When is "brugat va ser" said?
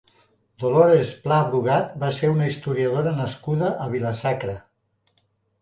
1.51-2.31